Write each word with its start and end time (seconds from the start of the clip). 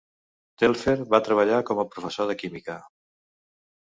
Telfer 0.61 0.95
va 1.13 1.21
treballar 1.29 1.59
com 1.67 1.81
a 1.83 1.87
professor 1.93 2.33
de 2.33 2.39
química. 2.45 2.79